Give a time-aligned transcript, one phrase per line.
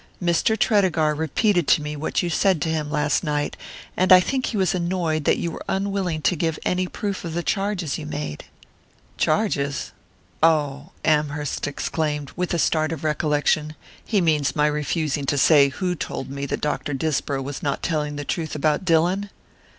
[0.19, 0.57] Mr.
[0.57, 3.55] Tredegar repeated to me what you said to him last night,
[3.95, 7.35] and I think he was annoyed that you were unwilling to give any proof of
[7.35, 8.45] the charges you made."
[9.19, 9.91] "Charges?
[10.41, 15.93] Ah," Amherst exclaimed, with a start of recollection, "he means my refusing to say who
[15.93, 16.95] told me that Dr.
[16.95, 19.29] Disbrow was not telling the truth about Dillon?"